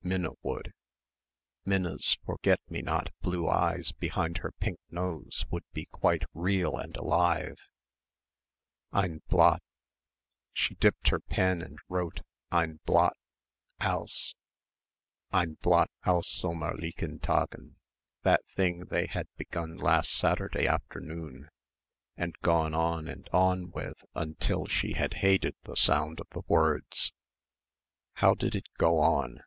[0.00, 0.72] Minna would.
[1.66, 6.96] Minna's forget me not blue eyes behind her pink nose would be quite real and
[6.96, 7.58] alive....
[8.90, 9.60] Ein Blatt
[10.54, 13.18] she dipped her pen and wrote Ein Blatt...
[13.82, 14.34] aus...
[15.30, 17.74] Ein Blatt aus sommerlichen Tagen...
[18.22, 21.50] that thing they had begun last Saturday afternoon
[22.16, 27.12] and gone on and on with until she had hated the sound of the words.
[28.14, 29.40] How did it go on?